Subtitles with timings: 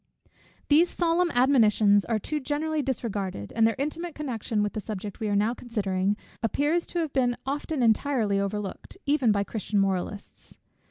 [0.67, 5.27] These solemn admonitions are too generally disregarded, and their intimate connection with the subject we
[5.27, 10.57] are now considering, appears to have been often entirely overlooked, even by Christian moralists.